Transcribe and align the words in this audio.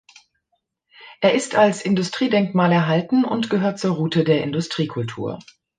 Es 1.19 1.33
ist 1.35 1.53
als 1.55 1.83
Industriedenkmal 1.83 2.71
erhalten 2.71 3.23
und 3.23 3.51
gehört 3.51 3.77
zur 3.77 3.95
Route 3.97 4.23
der 4.23 4.43
Industriekultur. 4.43 5.37